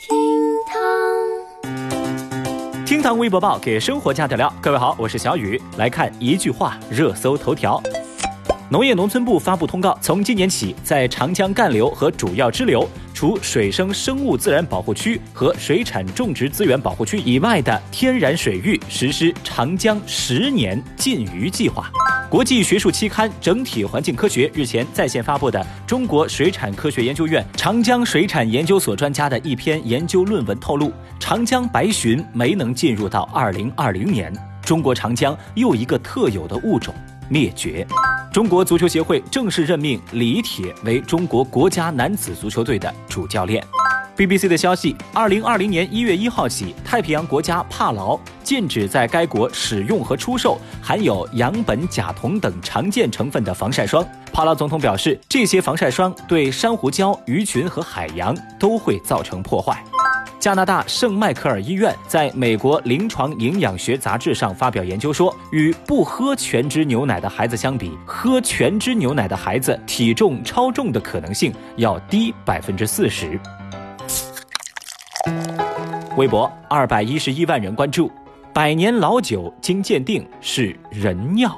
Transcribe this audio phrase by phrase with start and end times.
[0.00, 0.16] 厅
[0.64, 0.78] 堂，
[2.86, 4.54] 厅堂微博报给生活加点料。
[4.60, 7.82] 各位好，我是小雨，来看一句话热搜头条。
[8.70, 21.90] 农业农村部发布通告，从今年起，在长江干流和主要支流，除水生生物自然保护区和水产种植资源保护区以外的天然水域，实施长江十年禁渔计划。
[22.30, 34.32] 国际学术期刊《整体环境科学》日前在线发布的中国水产科学研究院长江水产研究所专家的一篇研究论文透露，长江白鲟没能进入到2020年，
[34.62, 36.94] 中国长江又一个特有的物种
[37.28, 37.86] 灭绝。
[38.32, 43.64] 中国足球协会正式任命李铁为中国国家男子足球队的主教练。
[44.16, 54.04] BBC 的消息，二零二零年一月一号起，太平洋国家帕劳禁止在该国使用和出售含有氧苯甲酮等常见成分的防晒霜。
[54.32, 59.84] 帕劳总统表示，这些防晒霜对珊瑚礁、鱼群和海洋都会造成破坏。
[60.38, 73.38] 加拿大圣迈克尔医院在美国临床营养学杂志上发表研究说，与不喝全脂牛奶的孩子相比，喝全脂牛奶的孩子体重超重的可能性要低百分之四十。
[76.16, 78.08] 微博二百一十一万人关注，
[78.52, 81.52] 百年老酒经鉴定是人尿。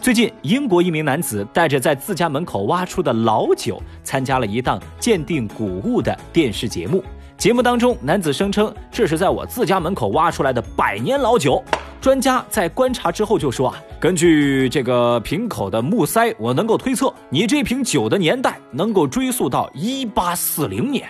[0.00, 7.04] 最近，英国一名男子带着在自家门口挖出的老酒，参加了一档鉴定古物的电视节目。
[7.42, 11.60] 节目当中，男子声称这是在我自家门口挖出来的百年老酒。
[12.00, 21.04] 专家在观察之后就说啊，根据这个瓶口的木塞，我能够推测你这瓶酒的年代能够追溯到一八四零年。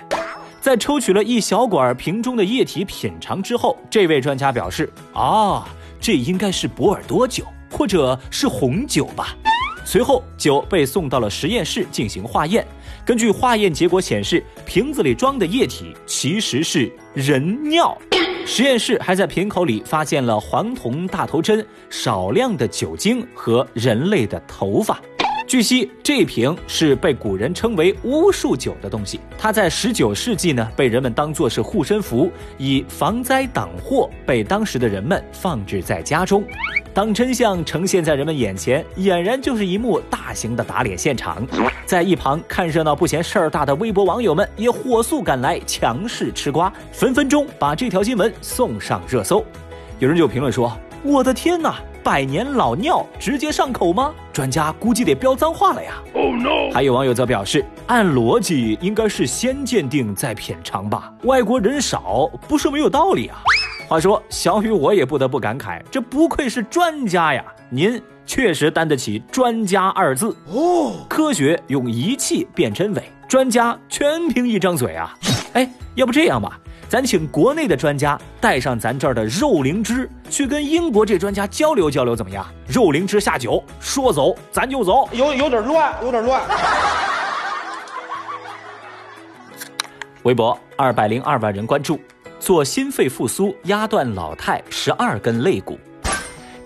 [0.59, 5.69] 在抽取了一小管瓶中的液体品尝之后，这位专家表示啊，
[6.01, 9.37] 这应该是波尔多酒或者是红酒吧。
[9.85, 12.67] 随后，酒被送到了实验室进行化验。
[13.05, 17.97] 根据化验结果显示，瓶子里装的液体其实是人尿。
[18.47, 25.01] 实验室还在瓶口里发现了黄铜大头针、少量的酒精和人类的头发。
[25.53, 29.21] 据悉，这瓶是被古人称为巫术酒的东西。
[29.37, 36.43] 它在十九世纪呢，被人们当作是护身符，以防灾挡祸，被当时的人们放置在家中。
[36.95, 41.47] 当真相呈现在人们眼前，俨然就是一幕大型的打脸现场。
[41.85, 49.45] 在一旁看热闹不嫌事儿大的微博网友们也火速赶来，强势吃瓜，分分钟把这条新闻送上热搜。
[49.99, 50.75] 有人就评论说
[51.05, 54.13] ：“我的天哪！”百年老尿直接上口吗？
[54.33, 56.73] 专家估计得飙脏话了呀！Oh no！
[56.73, 61.13] 还有网友则表示，按逻辑应该是先鉴定再品尝吧。
[61.25, 63.39] 外国人少不是没有道理啊。
[63.89, 67.45] 话说，小雨我也不得不感慨，这不愧是专家呀！
[67.71, 71.07] 您确实担得起“专家”二字哦。
[71.09, 75.15] 科学用仪器辨真伪，专家全凭一张嘴啊！
[75.53, 76.59] 哎，要不这样吧？
[76.93, 82.47] 咱请国内的专家带上咱这儿的肉灵芝，去跟英国这专家交流交流，怎么样？
[82.69, 85.09] 肉灵芝下酒，说走咱就走。
[85.11, 86.43] 有有点乱，有点乱。
[90.25, 91.99] 微博二百零二万人关注，
[92.39, 95.79] 做心肺复苏压断老太十二根肋骨。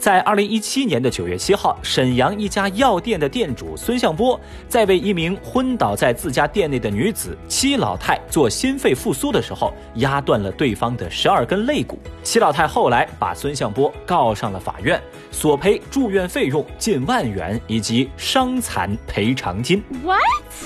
[0.07, 11.99] 在二零一七年的九月七号，沈阳一家药店的店主孙向波，在为一名昏倒在自家店内的女子戚老太做心肺复苏的时候，压断了对方的十二根肋骨。
[12.23, 15.03] 戚老太后来把孙向波告上了法院，
[15.33, 19.83] 索赔住院费用近万元以及伤残赔偿金。
[20.05, 20.21] What？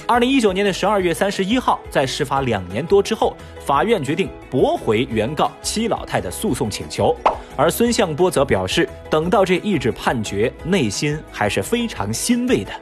[0.06, 3.34] 二零一九年的十二月三十一号，在事发两年多之后，
[3.64, 7.16] 法院决定驳回原告戚老太的诉讼请求。
[7.56, 12.72] 而孙向波则表示，等到这一纸判决，内心还是非常欣慰的。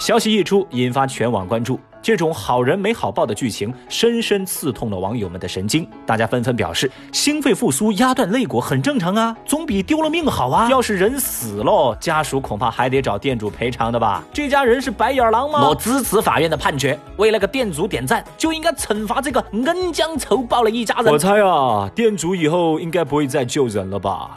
[0.00, 1.80] 消息一出，引发全网关注。
[2.02, 5.88] 这种好人没好报的剧情，深深刺痛了网友们的神经。
[6.04, 10.70] 大家纷纷表示，心肺复苏压断肋骨很正常啊，总比丢了命好啊。
[10.70, 14.22] 要是人死喽，家属恐怕还得找店主赔偿的吧？
[14.32, 15.68] 这家人是白眼狼吗？
[15.68, 21.12] 我支持法院的判决，为那个店主点赞，就应该惩罚这个恩将仇报的一家人。
[21.12, 24.30] 我猜啊，店主以后应该不会再救人了吧？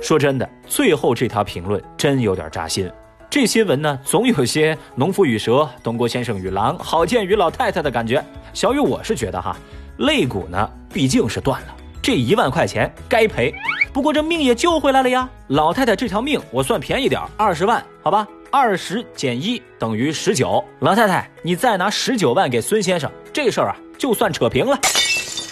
[0.00, 2.90] 说真的，最后这条评论真有点扎心。
[3.28, 8.24] 这新闻呢，总有些农夫与蛇、东郭先生与狼、郝建与老太太的感觉。
[8.54, 9.54] 小雨，我是觉得哈，
[9.98, 13.54] 肋骨呢毕竟是断了，这一万块钱该赔。
[13.92, 20.64] 不过这命也救回来了呀，老太太这条命我算便宜点，二十万，好吧，二十减一等于十九。
[20.78, 24.78] 老太太，你再拿十九万给孙先生，这事儿啊就算扯平了。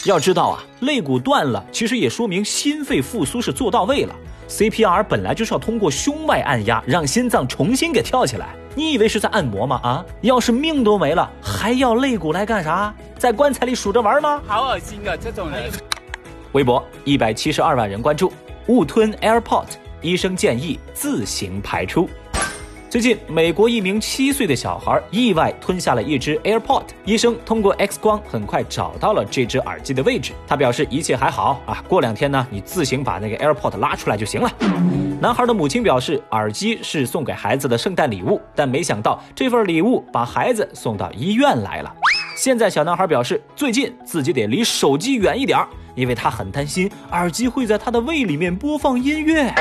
[0.07, 4.15] 要知道啊，肋骨断了，其实也说明心肺复苏是做到位了。
[4.49, 8.55] CPR 本来就是要通过胸外按压，让心脏重新给跳起来。
[8.75, 9.81] 你以为是在按摩吗？
[9.83, 12.95] 啊，要是命都没了，还要肋骨来干啥？
[13.19, 14.41] 在棺材里数着玩吗？
[14.47, 15.17] 好恶心啊！
[15.17, 15.71] 这种人。
[16.53, 18.33] 微博一百七十二万人关注，
[18.69, 19.67] 误吞 AirPod，
[20.01, 22.09] 医生建议自行排出。
[22.97, 30.33] 最近，美国一名七岁的小孩意外吞下了一只 AirPod，医生通过 X 光很快找到了这只耳机的位置。
[30.47, 34.51] 他表示一切还好啊，过两天呢，你自行把那个 AirPod 拉出来就行了。
[35.21, 41.95] 男孩的母亲表示，耳机是送给孩子的圣诞礼物，但没想到这份礼物把孩子送到医院来了。
[42.35, 45.59] 现在，小男孩表示，最近自己得离手机远一点。
[45.97, 49.53] 因为他很担心耳机会在他的胃里面播放音乐。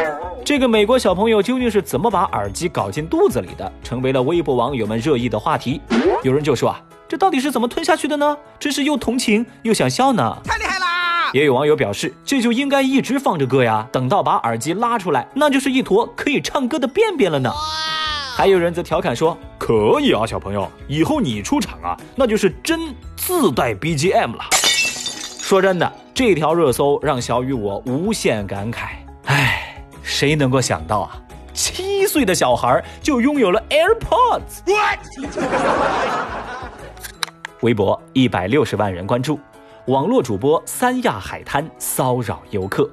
[0.45, 5.81] 这个美国小朋友究竟是怎么把耳机搞进肚子里的，成为了微博网友们热议的话题。
[6.21, 8.37] 有人就说啊，这到底是怎么吞下去的呢？
[8.59, 10.37] 真是又同情又想笑呢。
[10.43, 11.31] 太厉害啦！
[11.33, 17.51] 也有网友表示，这就应该一直放着歌呀，等到把耳机拉出来，那就是一坨可以唱歌的便便了呢。
[18.35, 24.45] 还有人则调侃说，可以啊，小朋友，以后你出场啊，那就是真自带 BGM 了。
[25.39, 25.91] 说真的。
[26.15, 28.91] 这条热搜让小雨我无限感慨，
[29.25, 31.21] 唉，谁能够想到啊，
[31.53, 34.63] 七岁的小孩就拥有了 AirPods？
[37.59, 39.37] 微博一百六十万人关注，
[39.87, 42.89] 网络主播三亚海滩骚扰游客。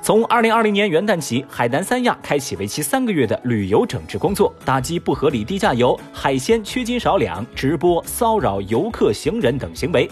[0.00, 10.10] 从二零二零年元旦起，海南三亚开启为期三个月的旅游整治工作，打击不合理低价游、海鲜缺斤少两、直播骚扰游客、行人等行为。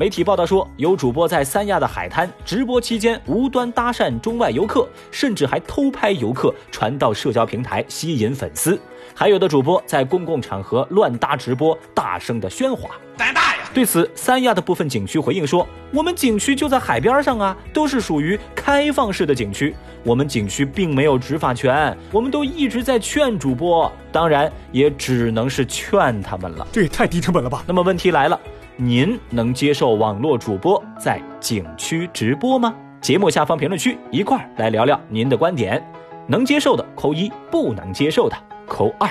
[0.00, 8.80] 媒体报道说，有主播在三亚的海滩直播期间无端搭讪中外游客，甚至还偷拍游客传到社交平台吸引粉丝。
[9.14, 12.88] 还有的主播在公共场合乱搭直播，大声的喧哗。
[13.14, 13.68] 胆大呀！
[13.74, 21.94] 对此，三亚的部分景区回应说：“我们景区就在海边上啊，都是属于开放式的景区，我们景区并没有执法权。
[22.10, 26.66] 我们都一直在劝主播，当然也只能是劝他们了。
[26.72, 27.62] 这也太低成本了吧？
[27.66, 28.40] 那么问题来了。”
[28.82, 32.74] 您能接受网络主播在景区直播吗？
[33.02, 35.86] 节目下方评论区一块儿来聊聊您的观点。
[36.26, 38.34] 能接受的扣一，不能接受的
[38.66, 39.06] 扣二。